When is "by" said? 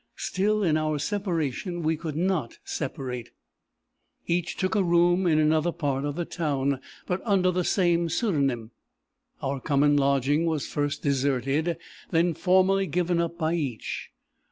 13.37-13.53